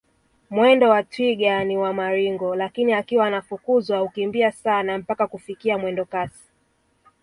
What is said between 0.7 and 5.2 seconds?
wa twiga ni wa maringo lakini akiwa anafukuzwa hukimbia sana